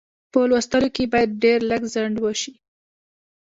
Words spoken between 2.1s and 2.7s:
وشي.